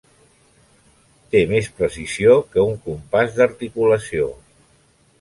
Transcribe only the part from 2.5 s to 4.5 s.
que un compàs d'articulació.